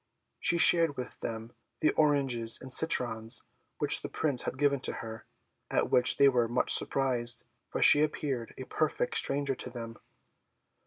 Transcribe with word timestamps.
She 0.39 0.57
shared 0.57 0.97
with 0.97 1.19
them 1.19 1.53
the 1.79 1.91
oranges 1.91 2.57
and 2.59 2.73
citrons 2.73 3.43
which 3.77 4.01
the 4.01 4.09
Prince 4.09 4.41
had 4.41 4.57
given 4.57 4.79
to 4.79 4.93
her; 4.93 5.27
at 5.69 5.91
which 5.91 6.17
they 6.17 6.27
were 6.27 6.47
much 6.47 6.73
surprised, 6.73 7.45
for 7.69 7.83
she 7.83 8.01
appeared 8.01 8.55
a 8.57 8.63
perfect 8.65 9.15
stranger 9.15 9.53
to 9.53 9.69
them. 9.69 9.99